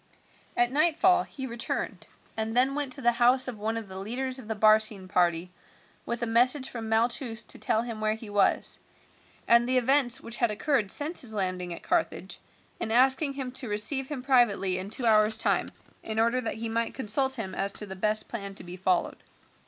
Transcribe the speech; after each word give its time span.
At 0.57 0.71
nightfall 0.71 1.21
he 1.21 1.45
returned, 1.45 2.07
and 2.35 2.57
then 2.57 2.73
went 2.73 2.93
to 2.93 3.01
the 3.03 3.11
house 3.11 3.47
of 3.47 3.59
one 3.59 3.77
of 3.77 3.87
the 3.87 3.99
leaders 3.99 4.39
of 4.39 4.47
the 4.47 4.55
Barcine 4.55 5.07
party 5.07 5.51
with 6.07 6.23
a 6.23 6.25
message 6.25 6.69
from 6.71 6.89
Malchus 6.89 7.43
to 7.43 7.59
tell 7.59 7.83
him 7.83 8.01
where 8.01 8.15
he 8.15 8.27
was, 8.27 8.79
and 9.47 9.69
the 9.69 9.77
events 9.77 10.19
which 10.19 10.37
had 10.37 10.49
occurred 10.49 10.89
since 10.89 11.21
his 11.21 11.35
landing 11.35 11.71
at 11.71 11.83
Carthage, 11.83 12.39
and 12.79 12.91
asking 12.91 13.33
him 13.33 13.51
to 13.51 13.69
receive 13.69 14.07
him 14.07 14.23
privately 14.23 14.79
in 14.79 14.89
two 14.89 15.05
hours' 15.05 15.37
time, 15.37 15.69
in 16.01 16.17
order 16.17 16.41
that 16.41 16.55
he 16.55 16.67
might 16.67 16.95
consult 16.95 17.35
him 17.35 17.53
as 17.53 17.71
to 17.73 17.85
the 17.85 17.95
best 17.95 18.27
plan 18.27 18.55
to 18.55 18.63
be 18.63 18.75
followed. 18.77 19.17